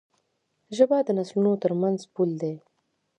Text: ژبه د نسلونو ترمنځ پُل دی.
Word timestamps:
ژبه 0.75 0.97
د 1.03 1.09
نسلونو 1.17 1.51
ترمنځ 1.63 1.99
پُل 2.13 2.29
دی. 2.41 2.53